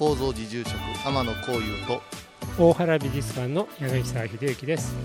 [0.00, 2.00] 構造寺住職天野幸雄と
[2.58, 4.96] 大原美術館の柳沢秀幸です。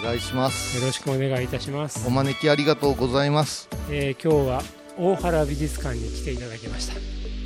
[0.00, 0.78] お願いします。
[0.78, 2.08] よろしくお願いいたします。
[2.08, 3.68] お、招きありがとうございます。
[3.90, 4.62] えー今日は
[4.96, 6.94] 大原美術館に来ていただきました。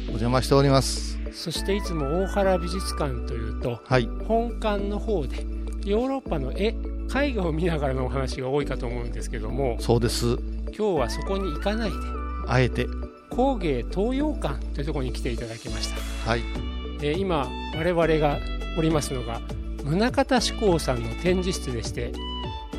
[0.04, 1.18] お邪魔しております。
[1.32, 4.08] そしていつも大原美術館というとはい。
[4.28, 5.44] 本館の方で
[5.84, 6.76] ヨーロッパの絵
[7.12, 10.36] 絵画を見ながらのお話が多いかと思うんですけどもそうです。
[10.66, 11.96] 今日はそこに行かないで
[12.46, 12.86] あえて
[13.38, 16.28] 工芸東洋館というところに来ていただきました。
[16.28, 16.42] はい。
[17.00, 18.40] えー今我々が
[18.76, 19.40] おりますのが
[19.84, 22.12] 宗像志功さんの展示室でして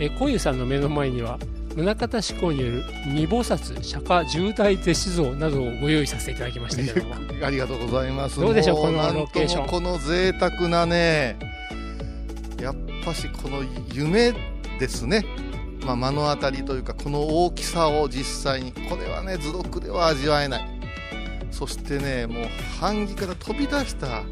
[0.02, 1.40] えー小遊さんの目の前には
[1.78, 7.16] 宗像志功による二菩薩釈迦十大弟子像などをご用意させていただきましたけども。
[7.42, 8.42] ありがとうございます。
[8.42, 9.68] どうでしょうこのロケーション。
[9.68, 11.40] この贅沢なね
[12.62, 14.34] やっぱしこの夢
[14.78, 15.24] ですね
[15.86, 20.80] まあ、目の当たりというかこの大きさを実際にこれはね図録では味わえない。
[21.52, 22.46] そしてねもう
[22.80, 24.24] 版木から飛び出した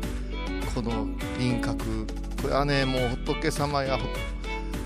[0.76, 1.08] この
[1.40, 2.06] 輪郭。
[2.42, 4.04] これはねもう仏様やほ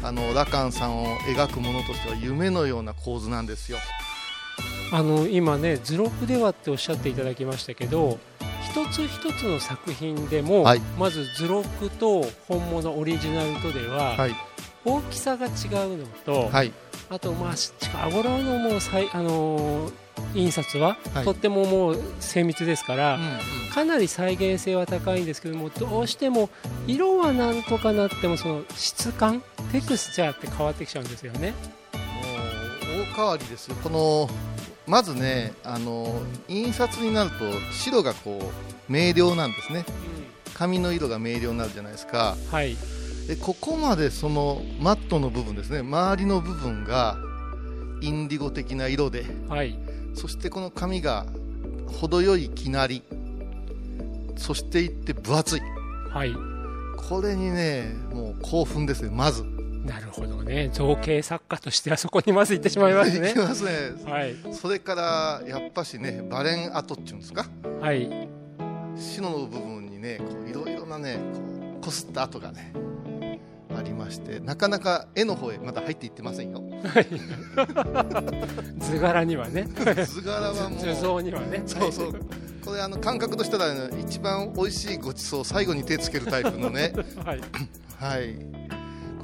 [0.04, 3.78] あの羅漢さんを描くものとしては夢のような構図なんですよ。
[4.94, 8.20] あの今ね図録ではっておっしゃっていただきましたけど
[8.64, 10.80] 一つ一つの作品でも、はい。
[10.98, 14.36] まず図録と本物オリジナルとでは、はい
[14.86, 16.74] 大きさが違うのと、はい。
[17.10, 18.74] あとまあ近頃のもう
[19.14, 19.94] あのー
[20.36, 21.26] 印刷は、はい。
[21.26, 23.30] とってももう精密ですから、うんうん。
[23.74, 26.50] かなり再現性は高いんですけどもどうしても
[26.88, 31.54] 色はなんとかなってもその質感テクスチャーって変わってきちゃうんですよね。
[31.92, 33.76] もう大変わりですよ。
[33.84, 34.30] この
[34.88, 37.36] まずねあの印刷になると
[37.72, 39.86] 白がこう明瞭なんですね。
[40.54, 42.36] 紙の色が明瞭になるじゃないですか。
[42.52, 42.78] はい
[43.28, 45.80] でここまでそのマットの部分ですね。
[45.80, 47.18] 周りの部分が
[48.02, 49.78] インディゴ的な色ではい。
[50.16, 51.26] そしてこの紙が
[51.88, 53.04] 程よいきなり
[54.36, 55.62] そしていって分厚い。
[56.10, 56.34] はい。
[56.98, 59.44] これにねもう興奮ですねまず。
[59.86, 60.70] なるほどね。
[60.74, 63.30] 造形作家としてはそこにまず行ってしまいますね。
[63.32, 63.38] いき。
[63.38, 63.72] ますね。
[64.06, 64.36] はい。
[64.54, 67.46] それからやっぱしねバレン跡っていうんですか？
[67.80, 68.28] はい。
[68.98, 71.18] 白の部分にねいろいろなね
[71.82, 72.74] こすった跡がね
[73.82, 76.62] ありましてなかなか絵の方へまだ入っていってませんよ。
[78.80, 79.68] 図柄にはね。
[80.06, 81.64] 図柄はもう図像にはね。
[81.66, 82.14] そうそう。
[82.64, 86.94] これあの感覚としたら、ね、一番美味しいごちそう最後に手つけるタイプのね。
[87.26, 87.42] はい。
[87.98, 88.36] はい。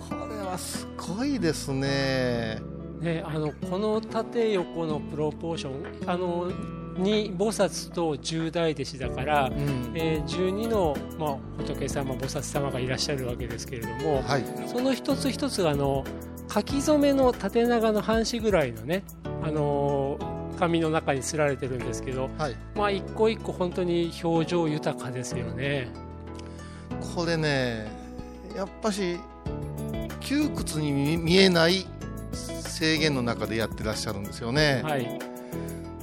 [0.09, 2.59] これはすごいですね。
[2.99, 6.51] ね、あのこの縦横のプロポーションあの
[6.99, 9.91] 2菩薩と10大弟子だから、うん。
[9.95, 14.43] えー12の、まあ、仏様菩薩様がいらっしゃるわけですけれども、はい。
[14.67, 16.03] その一つ一つがあの
[16.53, 19.03] 書き初めの縦長の半紙ぐらいのね、
[19.43, 22.55] あのー紙の中にすられてるんですけど、はい。
[22.73, 25.87] まあ、一個一個本当に表情豊かですよね。
[27.15, 27.91] これね
[28.55, 29.19] やっぱし
[30.19, 31.85] 窮屈に見見えない
[32.31, 35.19] 制限の中でやってらっしゃるんですよね、はい、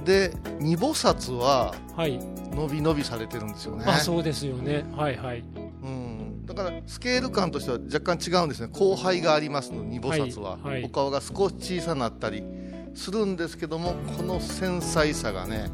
[0.04, 2.18] で二菩薩ははい、
[2.50, 3.84] 伸び伸びされてるんですよね。
[3.86, 4.84] あそうですよね。
[4.96, 5.44] はいはい。
[5.82, 8.68] うん、だからスケール感としては若干違うんですね。
[8.72, 10.84] 後輩がありますの二菩薩は、はいはい。
[10.84, 12.42] お顔が少し小さなったり
[12.94, 15.70] するんですけどもこの繊細さがね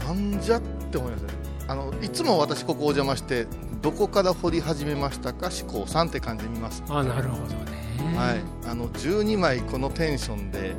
[0.00, 1.28] なんじゃって思いますね。
[1.68, 3.46] あのいつも私ここお邪魔して
[3.80, 7.70] どこから掘り始めましたか志功さんって感じで見ます、あなるほどね。
[8.16, 10.74] はい、あの12枚このテンションで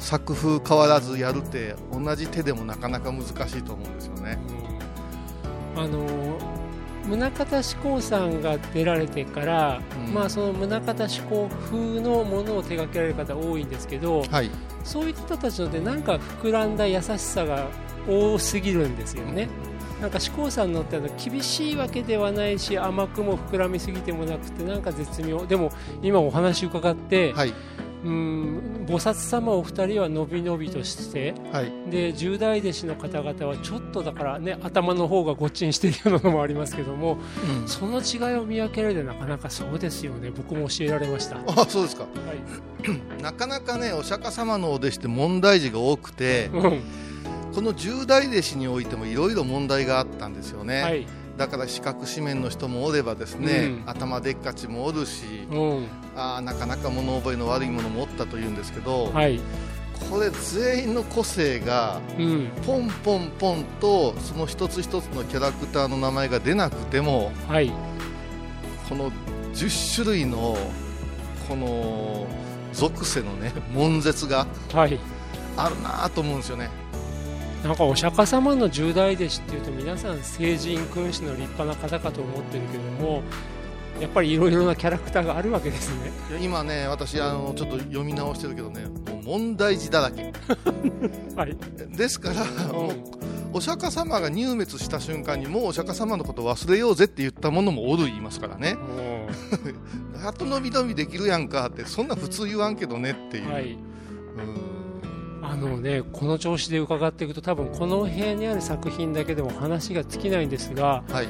[0.00, 4.38] 作風変わらずやるって同じ手でもなかなか難しいと思うんですよね。
[5.76, 6.06] あの
[7.06, 10.14] 宗像志功さんが出られてから、うん。
[10.14, 14.50] まあ、その宗像志功風のものを手掛けられる方多いんですけどはい。
[14.84, 17.68] そういう人たちのでなんか膨らんだ優しさが
[18.08, 19.48] 多すぎるんですよね。
[20.00, 25.44] なんか志功さんのってあの厳しいわけではないし甘くも膨らみすぎてもなくてなんか絶妙。
[25.46, 25.70] でも
[26.02, 27.54] 今お話伺って、はい
[28.04, 31.72] うん菩薩様お二人はのびのびとしてはい。
[31.90, 37.18] で十大弟子の方々はちょっとだからね頭の方がごっちんしているようなのもありますけども
[37.60, 37.68] うん。
[37.68, 40.30] その違いを見分けられてなかなかそうですよね。
[40.30, 42.04] 僕も教えられました、はあそうですか。
[42.04, 43.20] い。
[43.22, 46.80] なかなかねお釈迦様のお弟子って問題児が多くてうん。
[47.54, 51.06] この十大弟子においてもいろいろ問題があったんですよね、はい
[51.40, 53.90] だから四角四面の人もおればですね、うん。
[53.90, 55.54] 頭でっかちもおるしう。
[55.54, 59.40] んあーなかなか物覚えの悪いものもおったというんですけど、はい。
[60.10, 62.50] これ全員の個性がうん。
[62.66, 67.72] ポンポンポンとその一つ一つのキャラクターの名前が出なくてもはい。
[68.90, 69.10] この
[69.54, 70.58] 10種類の
[71.48, 72.26] この
[72.74, 75.00] 属性のね悶絶がはい。
[75.56, 76.68] あるなと思うんですよね
[77.64, 83.22] なんかお釈迦様の十大弟子っていうと皆さん聖人君子の立派な方かと思ってるけども
[84.00, 86.10] やっぱりいろいろなキャラクターがあるわけですね。
[86.40, 90.32] 今ね私あのちょっと読み直してるけどねもう問題児だらけ。
[91.36, 91.56] はい、
[91.96, 92.94] ですから、もうう
[93.52, 98.72] お釈迦様が入滅した瞬間にもうお釈迦様のことを忘れようぜって言ったものもおる言いますからね。
[98.72, 98.76] ん
[100.14, 100.22] うん。
[100.22, 103.72] やっと伸び伸びできるやんかってそんな普通言わんけどねっていう、はい。
[103.72, 104.79] うん
[105.42, 111.28] あのねこの調子で伺っていくと多分この部屋にある作品だけでも話が尽きないんですがはい。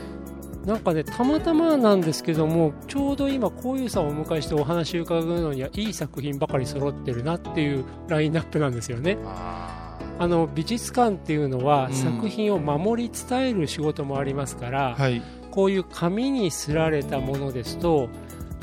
[0.67, 9.17] なんかねたまたまなんですけどもちょうど今こういうさんをお迎えしてお話を伺うのにはいい作品ばかり揃ってるなっていうラインナップなんですよね。
[9.25, 11.95] ああの美術館っていうのはうん。
[11.95, 15.23] 作品を守り伝える仕事もありますから、ーはい。
[15.51, 18.09] こういう紙にすられたものですと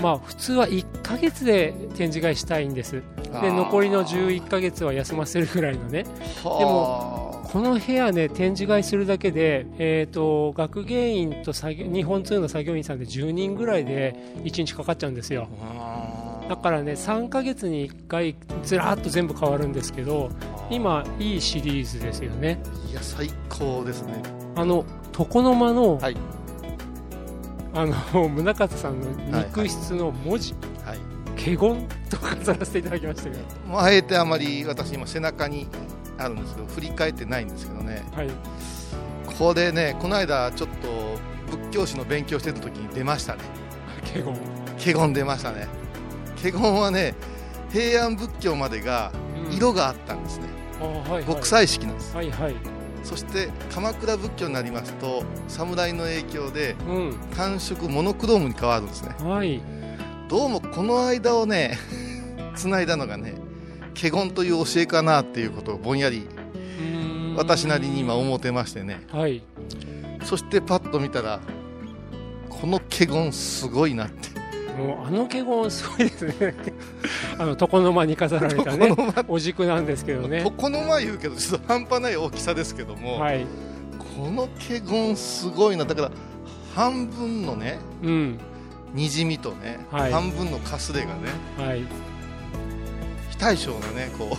[0.02, 3.04] まあ普通は1ヶ月で展示会したいんです。
[3.42, 6.06] で残りの11ヶ月は休ませるぐらいのね。
[6.44, 15.48] はでもこの部屋ね展示会するだけで、えー、と学芸員と作業日本通の作業員さんで10人ぐらいで1日かかっちゃうんですよ。
[16.50, 20.30] だからね3ヶ月に1回ずらっと全部変わるんですけど
[20.70, 22.60] 今いいシリーズですよね。
[22.92, 24.22] いや最高ですね。
[24.56, 24.86] あの
[25.18, 26.18] 床の間の、はい
[27.78, 27.94] あの
[28.28, 29.08] 宗像さんの
[29.40, 31.00] 肉質の文字、はい。
[31.56, 33.38] 華厳と飾らせていただきましたけど。
[33.70, 35.68] まああえてあまり私今背中に
[36.18, 38.04] あるんですけど振り返ってないんですけどね。
[38.16, 38.30] はい。
[39.38, 40.88] これねこの間ちょっと
[41.56, 43.42] 仏教史の勉強してた時に出ましたね。
[44.16, 44.96] 華厳。
[44.96, 45.68] 華厳出ましたね。
[46.42, 47.14] 華厳はね
[47.72, 49.12] 平安仏教までが
[49.48, 49.56] うん。
[49.56, 50.48] 色があったんですね、
[50.82, 51.26] あはいはい。
[51.26, 52.16] 極彩色なんです。
[52.16, 52.56] はいはい
[53.08, 59.16] そして鎌倉仏教になりますと侍の影響でう単色モノクロームに変わるんですね。
[59.24, 59.62] んはい。
[60.28, 61.78] どうもこの間をね
[62.54, 63.36] 繋いだのがね
[63.96, 66.28] 華厳という教えかなっていうことをぼんやり
[67.38, 69.08] 私なりに今思ってましてね。
[69.10, 69.42] はい。
[70.26, 71.40] そしてパッと見たら
[72.50, 74.37] この華厳すごいなって
[74.78, 76.54] もうあの華厳すごいですね。
[77.38, 78.94] あの床の間に飾られたね
[79.28, 80.52] お軸なんですけどね。
[80.58, 83.46] この前言うけどちょっと半端ない大きさですけども、はい。
[84.16, 85.86] この華厳すごいな。
[85.86, 86.12] だから
[86.76, 88.40] 半分のねうん。
[88.94, 90.12] にじみとね、はい。
[90.12, 91.14] 半分のかすれがね
[91.58, 91.84] はい。
[93.32, 94.38] 非対称なねこ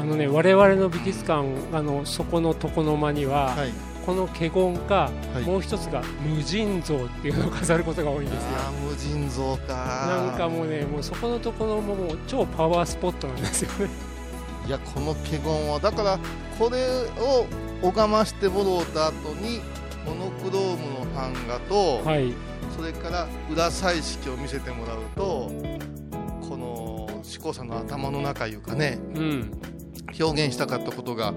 [0.00, 3.72] あのね我々の美術館あのそこの床の間には、う、はい、
[4.04, 5.42] この華厳か、はい。
[5.42, 8.50] もう一つが無尽蔵っていうのを飾ることが多いんですよ。
[8.88, 10.06] 無尽蔵か。
[10.06, 13.90] なんかもうねもうそこのところももう超パワースポットなんですよね。
[14.66, 16.18] いやこの華厳はだから
[16.58, 16.78] これ
[17.20, 17.46] を
[17.82, 19.60] 拝ましてもろうた後に
[20.06, 22.32] モノクロームの版画と、はい。
[22.76, 25.50] それから裏彩色を見せてもらうと
[26.48, 29.52] この志功さんの頭の中いうかねうん。
[30.18, 31.34] 表現したかったことが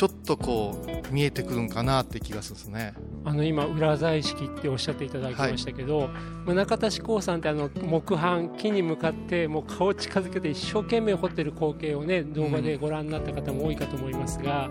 [0.00, 2.94] ちょっとこう見えてくるんかなって気がするんですね。
[3.22, 6.08] あの今裏彩色っておっしゃっていただきましたけど、
[6.46, 14.70] 宗像志功さんってあの木版木に向かってもう顔近づけて一生懸命彫ってる光景をね動画でご覧になった方も多いかと思いますが、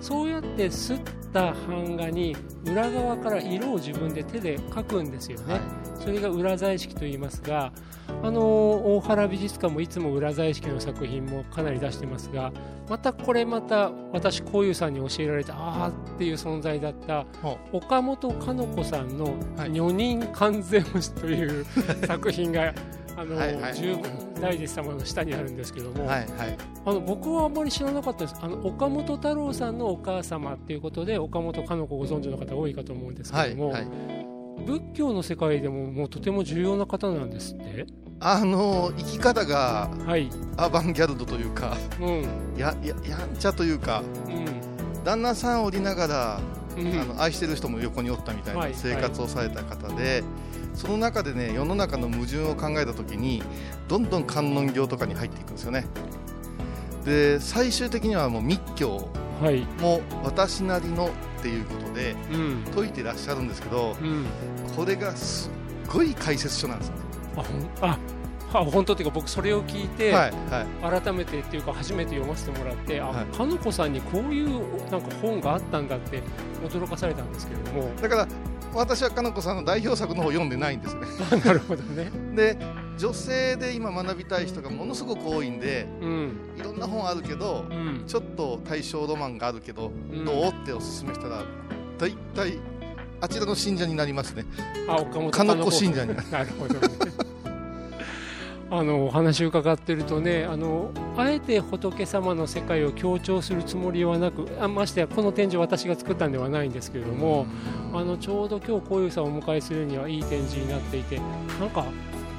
[0.00, 1.00] そうやって刷っ
[1.32, 7.72] た版画に裏側から色を自分で手で描くんですよね、はいそれが裏彩色と言いますが
[8.22, 12.52] あの大原美術館もいつも裏彩色の作品もかなり出してますが
[12.88, 21.64] またこれまた私こういうさんに教えられたああっていう存在だったほ岡本かの子さんのはい「女人完全無視」という
[22.06, 22.74] 作品が
[23.16, 26.58] あのはいはい十分大弟子様の下にあるんですけども、はいはい。
[26.86, 28.36] あの僕はあんまり知らなかったです。
[28.40, 34.19] あの岡本太郎さんのお母様っていうことで岡本かの子ご存知の方多いかと思うんですけども、はいはい
[34.66, 37.86] 仏教の世界でももうとても重要な方なんですって？
[38.20, 40.28] あの生き方がはい。
[40.56, 42.22] アバンギャルドというかうん。
[42.56, 45.02] やややんちゃというかうん。
[45.04, 46.40] 旦那さんおりながら
[46.76, 47.00] うん。
[47.00, 48.74] あの愛してる人も横におったみたいはない。
[48.74, 50.22] 生活をされた方で、
[50.74, 53.42] その中でね世の中の矛盾を考えた時に
[53.88, 55.86] どんどん観音業とかに入っていくんですよね。
[57.04, 59.19] で最終的にはもう密教はい
[59.80, 62.64] も私なりのっていうことでうん。
[62.66, 64.26] 説いてらっしゃるんですけどうん。
[64.76, 65.50] これがす
[65.88, 66.94] っごい解説書なんですよ。
[66.94, 67.00] ね
[67.80, 67.98] あ
[68.52, 70.32] ああ本当っていうか僕それを聞いて、はい
[70.82, 71.00] はい。
[71.02, 73.24] 改めてっていうか初めて読ませてもらってあ、はい。
[73.26, 76.22] かのこさんにこういうなんか本があったんだって
[76.64, 77.90] 驚かされたんですけれども。
[78.00, 78.28] だから
[78.74, 81.06] 私はかのこさんの代表作の方を読んでないんですね。
[81.44, 82.10] なるほどね。
[82.34, 82.58] で
[83.00, 86.36] 女性で今学びたい人がものすごく多いんでうん。
[86.58, 88.04] いろんな本あるけどうん。
[88.06, 90.24] ちょっと対象ロマンがあるけど、うん。
[90.26, 91.42] どうっておすすめしたら
[91.98, 92.58] 大体
[93.22, 94.44] あちらの信者になりますね。
[94.86, 96.14] あ岡本かのこ信者に。
[96.14, 96.88] な るなるほどね。
[98.72, 107.46] あのお話を伺ってるとねあのあえて仏様の世界を強調するつもりはなくあましてやこの展示私が作ったんではないんですけれども、
[107.92, 111.20] あのちょうど今日こういうさんをお迎えするにはいい展示になっていて
[111.58, 111.84] なんか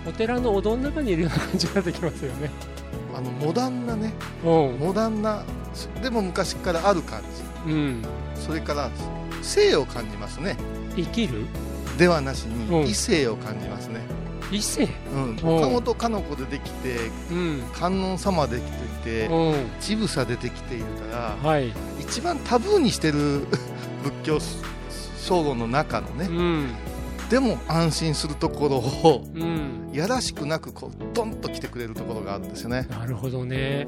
[0.05, 2.49] お寺のお堂の中にいるような感じになってきますよね。
[3.15, 4.77] あのモダンなねうん。
[4.79, 5.43] モダンな
[6.01, 7.21] でも昔からある感
[7.65, 7.71] じ。
[7.71, 8.01] うん、
[8.35, 8.89] それから
[9.41, 10.57] 性を感じますね。
[10.95, 11.45] 生きる？
[11.97, 12.83] ではなしうん。
[12.83, 14.01] に異性を感じますね、
[14.51, 14.87] 異性？
[15.13, 16.95] うん、岡本かの子でできて
[17.31, 17.61] うん。
[17.73, 19.69] 観音様できていてうん。
[19.79, 21.71] ちぶさ出てきているからはい。
[21.99, 23.41] 一番タブーにしてる
[24.03, 24.39] 仏教
[25.19, 26.69] 称号の中のねうん
[27.31, 29.89] でも安心するところをうん。
[29.93, 32.87] やらしくなくこうドンと来てくれるところがあるんですよね。
[32.89, 33.85] なるほどね。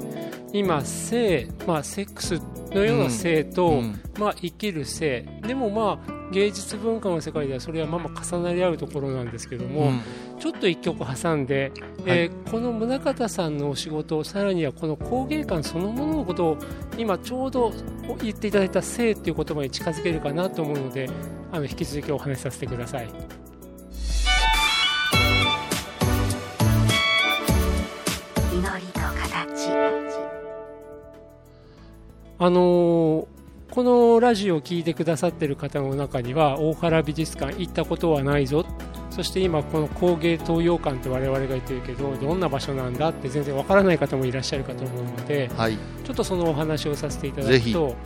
[0.52, 4.00] 今性まあセックスのような性と、うん。
[4.18, 5.26] まあ、生きる性。
[5.46, 10.00] でもまあ芸術文化の世界ではそれはまあまあ重なり合うところなんですけども、うん。
[10.38, 11.70] ちょっと一曲挟んで、
[12.06, 16.58] えーこの宗像さんのお仕事さらにはこの工芸館そのもののことを
[16.96, 17.72] 今ちょうど
[18.22, 21.08] 言っていただいた性っていう言葉に近づけるかなと思うので
[21.50, 23.33] あの引き続きお話しさせてください。
[32.44, 33.26] あのー
[33.70, 38.64] このラジオを聞いてくださってる方の中には大原美術館行ったことはないぞ。
[39.10, 47.96] そして今この工芸東洋館って我々が言ってるけどどんな場所なんだって全然わからない方もいらっしゃるかと思うのではい、ちょっとそのお話をさせていただくと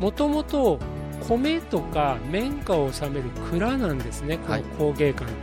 [0.00, 0.80] もともと
[1.28, 5.34] 米とか綿花を納める蔵なんですねこの工芸館っ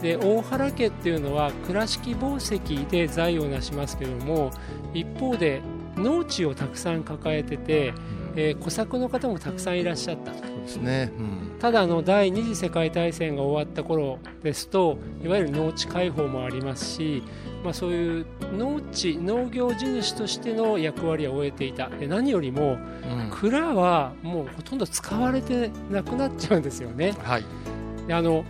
[0.00, 4.50] て、で大原家っていうのは倉敷紡績で財を成しますけども
[4.94, 5.60] 一方で
[5.96, 7.94] 農地をたくさん抱えてて、
[8.36, 10.46] えー小作の方もたくさんいらっしゃったと。
[10.46, 11.12] そうですね。
[11.18, 11.58] うん。
[11.58, 17.22] ただあの第二次世界大戦が終わった頃ですといわゆる農地開放もありますし、
[17.64, 21.88] まあ、そういう農地農業地主としての役割は終えていた。
[21.88, 23.30] で何よりもうん。
[23.30, 27.14] 蔵はもうほとんど使われてなくなっちゃうんですよね。
[27.22, 27.44] はい、
[28.06, 28.44] であの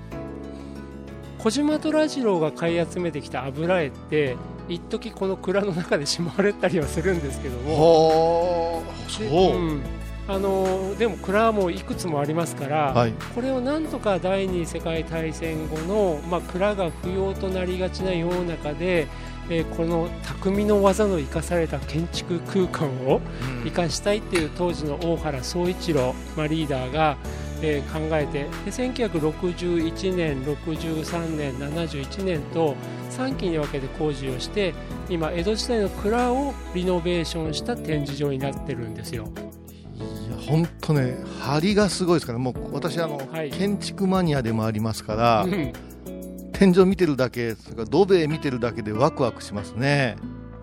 [1.38, 4.36] 小島虎次郎が買い集めてきた油絵って
[4.68, 8.82] 一時この蔵の中でしまわれたりはするんですけども。
[9.08, 9.26] そう、
[9.74, 9.80] ん。
[10.28, 19.06] あのでも蔵もいくつもありますから、はい、これをなんとか第二次世界大戦後の、まあ、蔵が不要となりがちな世の中で、
[19.48, 23.20] えーこの匠の技の生かされた建築空間を
[23.62, 32.74] 生かしたいっていう当時の大原総一郎、まあ、リーダーが、えー考えてで1961年63年71年と
[33.10, 34.74] 3期に分けて工事をして
[35.08, 39.28] 今江戸時代の蔵をリノベーションした展示場になってるんですよ。
[39.96, 43.50] いや本当ね張りがすごいですからもう私あの、はい。
[43.50, 45.72] 建築マニアでもありますから、うん。
[46.52, 50.16] 天井見てるだけそれから土塀見てるだけでワクワクしますね。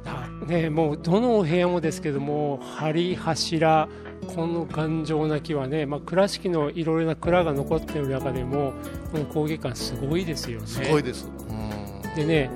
[0.06, 3.88] あね、もうどのお部屋もですけども梁柱
[4.24, 8.74] この頑丈な木はね、まあ、倉敷のいろいろな蔵が残っている中でも
[9.12, 10.68] この工芸館すごいですよね。
[10.68, 11.54] すごいです、う
[12.08, 12.16] ん。
[12.16, 12.50] でね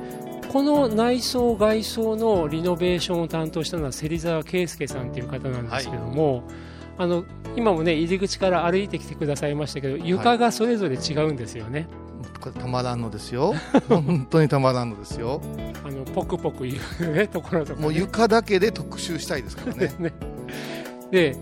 [0.50, 6.44] この内装外装のリノベーションを担当したのは芹沢圭介さんという方なんですけども、
[6.98, 11.88] あの今もね入り口から歩いてきてくださいましたけど床がそれぞれ違うんですよね、
[12.40, 13.54] これたまらんのですよ。
[13.90, 15.42] 本当にたまらんのですよ。
[15.86, 19.94] あのポクポク言う、ね、ところとか、ね、もう床だけで特集したいですからね。
[20.00, 20.14] ね。
[21.12, 21.36] で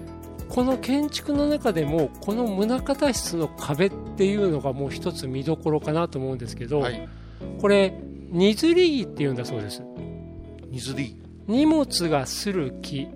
[0.50, 7.08] この建築の中でもこの宗像室の壁っていうのがもう一つ見どころかなと思うんですけど、はい。
[7.60, 7.94] これ
[8.30, 9.84] 荷釣り木っていうんだそうです。
[10.70, 11.16] 水り
[11.48, 13.08] 荷物がする木。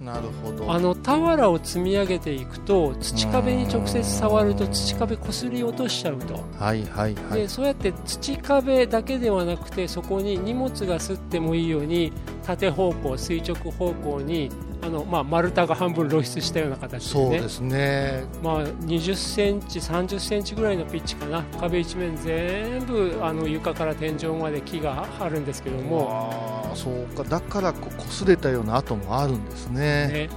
[0.00, 0.72] なるほど。
[0.72, 7.40] あの俵を積み上げていくと土壁に直接触ると土壁こすり落としちゃうと、はいはいはい。
[7.40, 12.12] でそうやって土壁だけではなくてそこに荷物がすってもいいように
[12.44, 17.30] 縦方向垂直方向にあの、まあ、丸太が半分露出したような形でね。
[17.30, 18.24] そうですね。
[18.42, 27.24] まあ、20センチ、30センチぐらいのピッチかな、壁一面全部あの床から天井まで木があるんですけども、ああそうか。
[27.24, 30.08] だからこう擦れたような跡もあるんですね。
[30.08, 30.28] ね、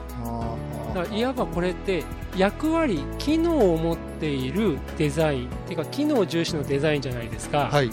[1.18, 2.04] いわばこれって
[2.36, 5.46] 役割、機能を持っているデザイン。
[5.46, 7.92] っていうか機能重視のデザインじゃないですか、ーはい。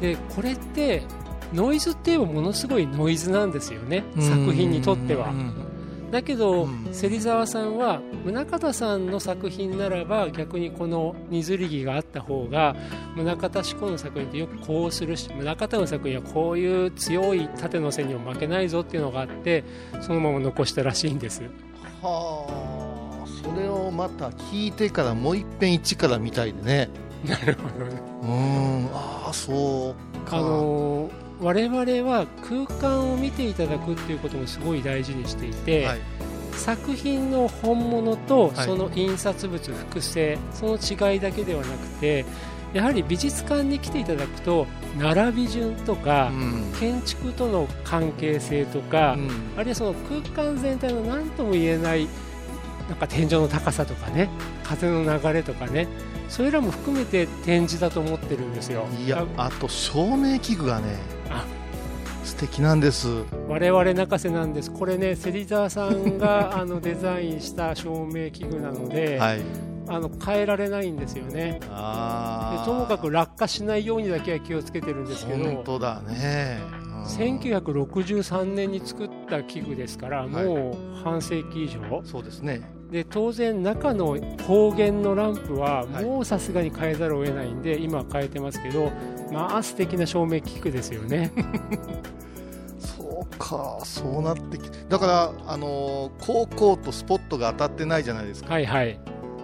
[0.00, 1.02] でこれって
[1.52, 5.32] ノイズって言えばものすごいノイズなんですよね、作品にとっては。
[6.14, 6.88] だけど、うん。
[6.92, 12.76] 芹沢さんは宗像さんの作品ならば逆にこの水り木があった方が
[13.16, 19.64] 宗像志向の作品ってよくこうするし宗像の作品はこういう強い縦の線にも負けないぞっていうのがあって
[20.02, 21.42] そのまま残したらしいんです。
[22.00, 22.46] は
[23.24, 26.90] あそれをまた聞いてからもう一遍一から見たいでね。
[27.26, 28.00] なるほどね。
[28.22, 28.90] うーん。
[28.94, 30.36] ああそうか。
[30.36, 36.00] あのー我々は空間を見ていただくっていうこともすごい大事にしていて、はい。
[36.52, 38.66] 作品の本物とはい。
[38.66, 42.24] その印刷物、複製その違いだけではなくて
[42.72, 46.72] やはり美術館に来ていただくと並び順とか、うん。
[46.78, 49.30] 建築との関係性とか、うん。
[49.56, 52.08] あるいはその空間全体の何とも言えない
[52.88, 54.28] なんか天井の高さとかね
[54.62, 55.88] 風の流れとかね
[56.34, 58.88] それらも含めて展示だと思ってるんですよ。
[58.98, 60.98] いやあと照明器具がね
[61.30, 61.44] あ。
[62.24, 63.06] 素敵なんです。
[63.46, 64.72] 我々泣かせなんです。
[64.72, 69.42] これね芹沢さんが あのデザインした照明器具なので、はい。
[69.86, 71.60] あの変えられないんですよね。
[71.60, 76.58] でともかく落下しないようにだけは気をつけてるんですけど本当だね。
[76.72, 77.04] うん。
[77.04, 82.62] 1963年に作った器具ですからもう半世紀以上、そうですね
[82.94, 86.04] で当然中の光源のランプははい。
[86.04, 88.92] もうさすがに変えざるを得ないんで今は変えてますけど
[89.32, 91.32] まあ素敵な照明器具ですよね。
[92.78, 98.54] そうかそうなってきだからあのーこうこうとスポットが当たってないじゃないですか。
[98.54, 98.96] はいはい。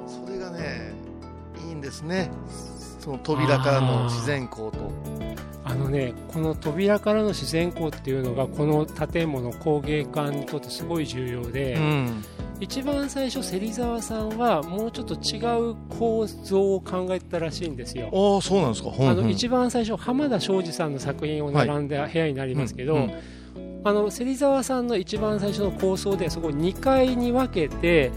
[0.07, 0.93] それがね
[1.67, 2.31] いいんですね。
[3.01, 4.93] その扉からの自然光と。
[5.65, 12.25] あのねこの扉からの自然光っていうのがこの建物工芸館にとってすごい重要で、ん
[12.61, 15.39] 一番最初芹沢さんはもうちょっと違
[15.71, 18.11] う構造を考えてたらしいんですよ。
[18.13, 18.91] ああそうなんですか。
[19.01, 23.13] あの一番最初浜田庄司さんの作品を並んだ部屋になりますけど、うんうん。
[23.83, 28.13] あの芹沢さんの一番最初の構想でそこを2階に分けて、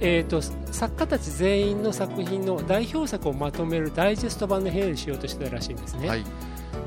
[0.00, 6.24] えー、と作家たち全員の作品の代表作をまとめるダイジェスト版の部屋にしようとしてたらしいんですね、はい。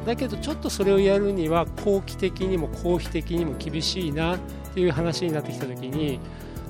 [0.05, 4.39] だけどちょっとそれをやるには後期的にも公費的にも厳しいなっ
[4.75, 6.19] ていう話になってきた時に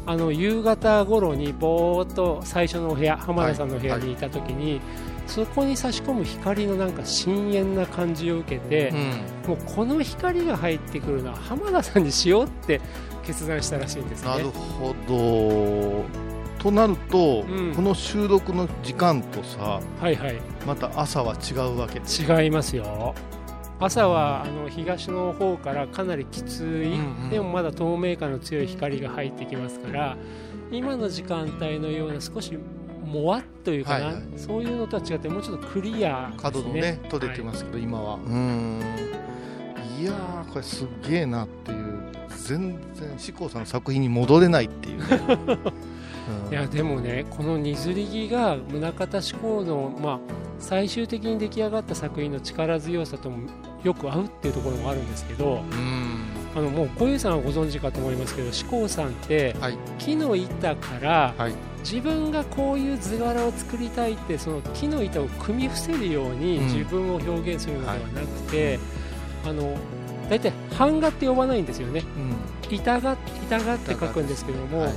[0.05, 4.81] あの夕方頃にぼーっと最初のお部屋浜田さんの部屋にいた時に、
[5.27, 8.91] そこに差し込む光のなんか深遠な感じを受けて、
[9.47, 12.81] もうこの光が入ってくるのは浜田さんにしようって
[13.25, 14.29] 決断したらしいんですね。
[14.29, 16.29] なるほど。
[16.59, 17.73] となると、うん。
[17.73, 20.35] この収録の時間とさはいはい。
[20.67, 23.15] また朝は違うわけ違いますよ
[23.79, 27.29] 朝はあの東の方からかなりきつい、うんうん。
[27.29, 30.17] でもまだ透明感の強い光が入ってきますから
[30.71, 32.57] 今の時間帯のような少し
[33.05, 34.23] もわっというかな、はいはい。
[34.35, 36.41] そういうのとは違ってもうちょっとクリアですね。
[36.41, 38.15] 角度ね取れてますけど、今は。
[38.15, 38.81] うん。
[39.99, 41.89] いやーこれすっげえなっていう。
[42.49, 45.37] 全然志功さんの作品に戻れないっていうね、
[46.47, 46.51] うん。
[46.51, 50.19] いやでもねこの「にずりぎ」が宗像志功の、まあ、
[50.57, 53.49] 最終的に出来上がった作品の力強さとも
[53.83, 56.25] よく合うっていうところもあるんですけどうん。
[56.55, 59.77] あのもう小遊さんはご存知かと思いますけど志功さんってはい。
[59.97, 61.53] 木の板からはい。
[61.79, 66.63] 自分がこういう図柄を作りたいってその木の板を組み伏せるようにうん。
[66.65, 68.79] 自分を表現するのではなくて、
[69.45, 69.77] あの
[70.29, 72.03] 大体版画って呼ばないんですよね。
[72.69, 72.75] うん。
[72.75, 73.13] 板画
[73.47, 74.93] 板画って書くんですけども、はい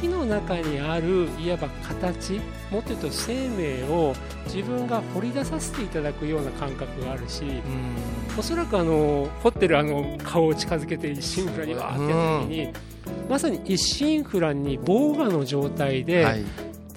[0.00, 4.14] 木の中にあるいわば形もっと言うと生命を
[4.46, 7.44] 自分が掘り出させていただくような感覚があるし
[8.38, 12.72] おそらくあの掘ってるあの顔を近づけて一心不乱にわーってやった時に、
[13.28, 16.44] まさに一心不乱に防画の状態で、はい。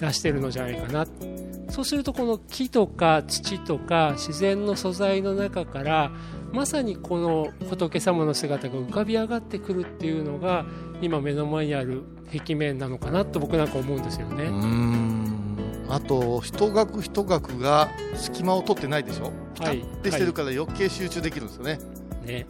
[0.02, 1.06] 出してるのじゃないかな。
[1.70, 6.10] そうするとこの木とか土とか自然の素材の中から
[6.52, 10.66] まさにこの仏様の姿が浮かび上がってくるっていうのが
[11.00, 14.44] 今目の前にある壁面なのかなと僕なんか思うんですよね。
[14.44, 15.86] うん。
[15.88, 19.32] あと一学一学が隙間を取ってないでしょ？
[19.54, 21.78] ピタはいッてしてるから余計集中できるんですよね、
[22.24, 22.46] ね、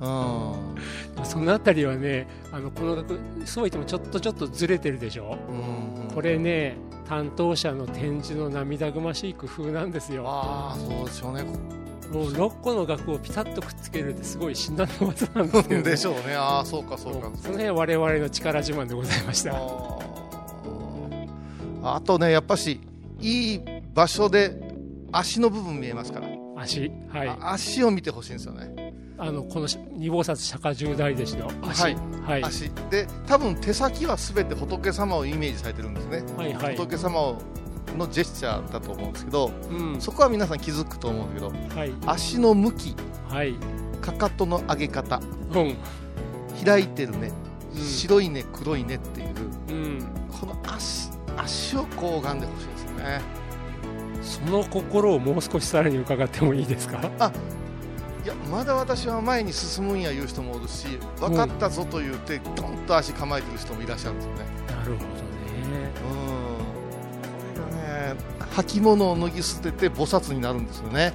[0.00, 1.24] うん。
[1.24, 5.38] そのあたりはねあのこの学そう言ってもちょっとちょっとずれてるでしょ？
[5.48, 6.14] うん。
[6.14, 6.76] これね
[7.08, 10.24] 担当者の展示の涙ぐましい工夫なんですよ。
[10.26, 11.44] ああそうでしょうね
[12.12, 16.34] もう6個の額をピタッとくっつけるってすごい至難の技なんですけど、でしょうね。
[16.34, 17.30] ああそうかそうか。
[17.36, 19.54] その辺は我々の力自慢でございました。
[21.82, 22.80] あとねやっぱし
[23.20, 23.60] いい
[23.94, 24.74] 場所で
[25.12, 27.28] 足の部分見えますから、足はい。
[27.28, 31.82] あ足を見てほしいんですよね、あのこの二菩薩釈迦十大弟子の足。
[31.82, 31.96] はい。
[32.22, 32.44] はい。
[32.44, 32.70] 足。
[32.90, 36.76] で多分手先は全て仏様をイメージされてるんですね、はいはい。
[36.76, 37.38] 仏様を
[37.96, 40.00] のジェスチャーだと思うんですけどうん。
[40.00, 41.92] そこは皆さん気づくと思うんだけどはい。
[42.06, 42.94] 足の向き
[43.28, 43.54] はい。
[44.00, 45.20] かかとの上げ方
[45.54, 45.76] うん。
[46.64, 47.32] 開いてるね、
[47.74, 47.80] うん。
[47.82, 49.28] 白いね黒いねっていう
[49.68, 50.06] うん。
[50.40, 53.20] この足足をこう拝んでほしいですよね。
[54.22, 56.98] その心をもう少しさらに伺ってもいいですか？
[58.22, 60.86] いやまだ私は前に進むんや言う人もおるし
[61.18, 64.44] 分かったぞと言ってドンと足構えてる人もいらっしゃるんですよね。
[64.66, 65.29] なるほど
[68.50, 71.14] 履物を脱ぎ捨てて菩薩になるんですよね。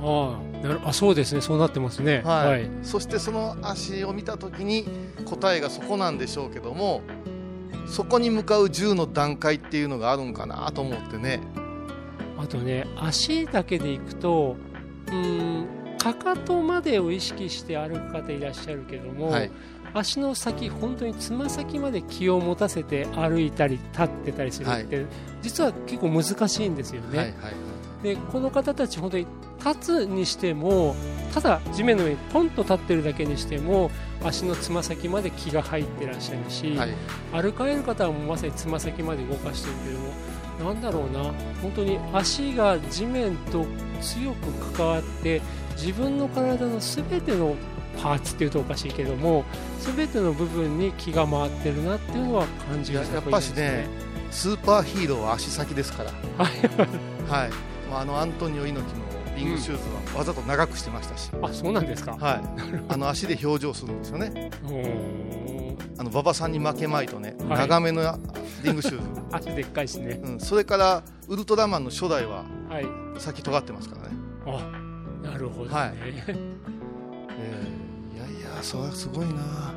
[0.00, 1.40] ああなるあそうですね。
[1.40, 2.22] そうなってますね。
[2.24, 2.70] はい、はい。
[2.82, 4.86] そしてその足を見た時に
[5.24, 7.02] 答えがそこなんでしょうけども
[7.86, 11.40] そこに向かう10の段階っていうのがあるんかなと思ってね。
[12.38, 14.56] あとね足だけでいくと
[15.06, 15.66] うーん
[15.98, 19.50] かかとまでを意識して歩く方いらっしゃるけども、はい
[19.94, 25.06] 足の先本当につま先まで気を持たせて歩いたり立ってたりするって、
[25.42, 27.34] 実は結構難しいんですよね、はいはい
[28.02, 29.26] でこの方たち本当に
[29.64, 30.94] 立つにしても
[31.34, 33.90] ただ地面の上にポンと立ってるだけにしても
[34.22, 36.90] 足のつま先まで気が入ってらっしゃるし、はい。
[37.32, 41.24] 歩かれる方はもうまさにつま先まで動かしてるけどもなんだろうな。
[41.60, 43.66] 本当に足が地面と
[44.00, 47.54] 強く関わって自分の体の全ての
[48.02, 49.44] パーツっていうとおかしいけども
[49.80, 53.86] 全ての部分に気が回ってるなっていうのは感じがしたやっぱしね
[54.30, 56.10] スーパーヒーローは足先ですから。
[57.26, 57.50] はい、
[57.90, 59.06] まあ、あのアントニオ猪木の
[59.36, 62.16] リングシューズはわざと長くしてましたし、あそうなんですか。
[62.18, 62.40] はい、
[62.88, 64.50] あの足で表情するんですよね。
[65.98, 67.58] あの馬場さんに負けまいとね、はい。
[67.60, 68.02] 長めの
[68.62, 70.20] リングシューズ、 足でっかいしね。
[70.22, 72.86] うん、それからウルトラマンの初代ははい。
[73.18, 75.94] 先尖ってますからね、あなるほどね、はい。
[75.96, 76.55] えー
[78.56, 79.74] いやいやそれはすごいな。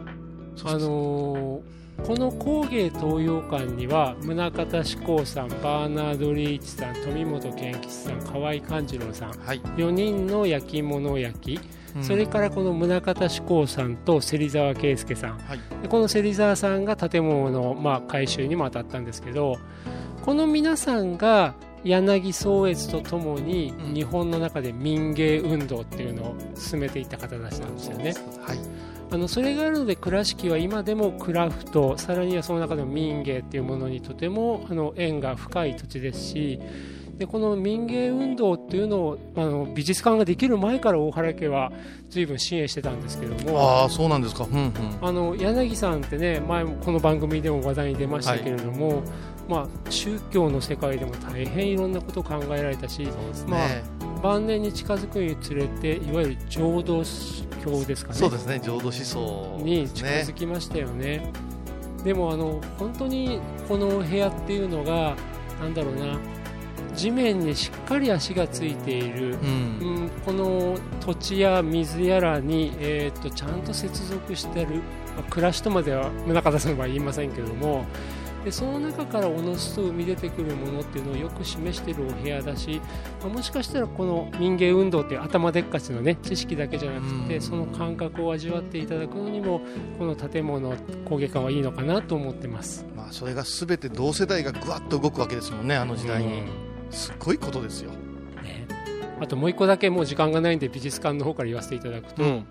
[0.65, 11.60] あのーこの工芸東洋館には宗像志功さんバーナード・リーチさん富本健吉さん河合勘次郎さんはい、4人の焼き物焼き、
[11.96, 12.04] うん。
[12.04, 15.38] それからこの宗像志功さんと芹沢圭介さん。
[15.39, 15.60] はい。
[15.82, 19.58] でこの芹沢さんが建物の、まあ、改修にも当たったんですけど
[20.24, 23.94] この皆さんが柳宗悦とともにうん。
[23.94, 28.13] 日本の中で民芸運動っていうのを進めていった方たちなんですよね。
[28.42, 28.58] はい。
[29.12, 36.60] あのそれがあるので倉敷は今でもクラフトさらにはその中でも民芸っていうものにとてもあの縁が深い土地ですし
[37.18, 41.72] でこの民芸運動っていうのをあの美術館ができる前から大原家は
[42.10, 44.46] 随分支援してたんですけどもああそうなんですか。
[44.46, 44.74] うんうん。
[45.02, 49.04] あの柳さんってね前もこの番組でも話題に出ましたけれども、
[49.50, 53.84] まあ、宗教の世界でも大変いろんなことを考えられたしそうですまあね、
[54.22, 57.04] 晩年に近づくにつれていわゆる浄土
[57.64, 58.20] 教ですかね。
[58.20, 58.60] そうですね。
[58.60, 61.32] 浄土思想に近づきましたよね。
[62.04, 65.16] でもあの本当にこのお部屋っていうのが
[65.60, 66.18] なんだろうな
[66.96, 74.76] 地面にしっかり足がついている、ううんん、この土地や水やらに、えー、とちゃんと接続してる、
[75.16, 77.86] まあ暮らしとまでは宗像さんは言いませんけども
[78.50, 82.82] でその中からおのずと生み出てくるものっていうのをよく示しているお部屋だし、
[83.22, 87.42] まあもしかしたらこの民芸運動って頭でっかちのね知識だけじゃなくて、うん。
[87.42, 89.62] その感覚を味わっていただくのにも
[90.00, 92.88] この建物工芸館はいいのかなと思ってます。
[92.96, 96.48] まあそれが全て同世代がぐわっと動くわけですもんねあの時代に、うん。
[96.90, 97.92] すっごいことですよ、
[98.42, 98.66] ね。
[99.22, 102.48] あともう一個だけもう時間がないんで美術館の方から言わせていただくと、うん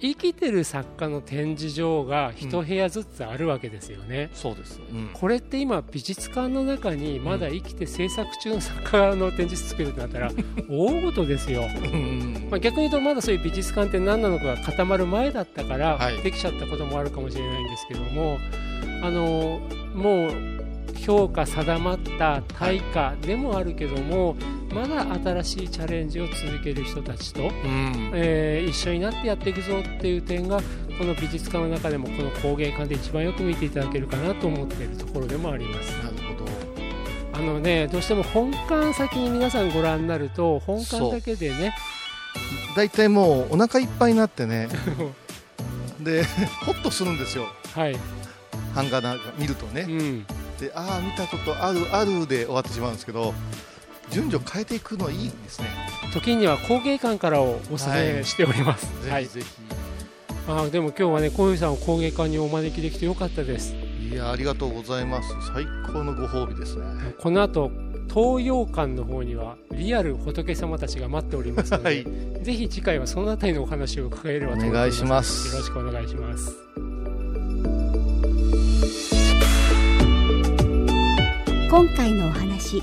[0.00, 5.10] 生きてる作家の展示場が一部屋ずつあるわけですよね、そうです、うん。
[5.12, 10.32] これって今美術館の中にまだ生きて制作中の作家の展示室作るってなったら
[10.68, 12.48] 大事ですよ、うん。
[12.50, 16.18] まあ、逆に言うとまだそういう美術館って何なのかが固まる前だったからはい。
[16.22, 18.38] できちゃったこともあるかもしれないんですけども、
[19.02, 19.60] あの
[19.94, 20.30] もう
[20.96, 24.36] 評価定まった対価でもあるけども、
[24.72, 28.10] まだ新しいチャレンジを続ける人たちと、うん。
[28.14, 30.60] えー一緒になってやっていくぞっていう点が
[30.98, 35.90] この美術館の中でもこの工芸館で一番よく見ていただけるかなと思っているところでもあります。
[36.04, 36.50] なるほど。
[37.32, 41.74] あのねどうしても本館先に皆さんご覧になると本館だけでね
[42.76, 44.68] 大体もうお腹いっぱいになってね。
[46.00, 46.24] で
[46.64, 47.46] ホッとするんですよ。
[47.74, 47.96] はい、
[48.74, 49.82] 版画なんか見るとね。
[49.82, 50.26] うん、
[50.58, 53.34] でああ見たことあるあるで終わってしまうんですけど
[54.10, 55.68] 順序変えていくのいいですね。
[56.12, 59.26] 時には工芸館からをお勧めしております、はい。
[59.26, 59.52] ぜひぜ
[60.48, 63.74] あーでも今日はねこういうさんを工芸館にお招きできてよかったです。
[64.00, 65.28] ひいやありがとうございます。
[65.54, 66.84] 最高のご褒美ですね。
[67.20, 67.70] この後
[68.12, 72.04] 東洋館の方にはリアル仏様たちが待っておりますので、はい。
[72.42, 75.54] ぜひ次回はそのあたりのお話を伺えればと思いします。
[75.54, 76.56] よろしくお願いします。
[81.70, 82.82] 今回のお話